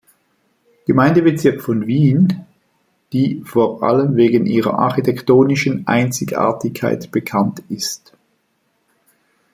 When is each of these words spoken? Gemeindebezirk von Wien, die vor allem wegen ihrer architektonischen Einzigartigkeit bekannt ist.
Gemeindebezirk 0.87 1.61
von 1.61 1.85
Wien, 1.85 2.41
die 3.13 3.43
vor 3.45 3.83
allem 3.83 4.15
wegen 4.15 4.47
ihrer 4.47 4.79
architektonischen 4.79 5.85
Einzigartigkeit 5.85 7.11
bekannt 7.11 7.61
ist. 7.69 8.11